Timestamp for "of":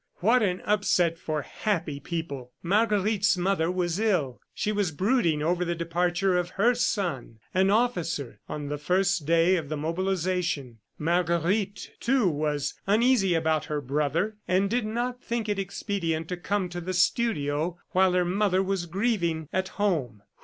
6.39-6.49, 9.57-9.69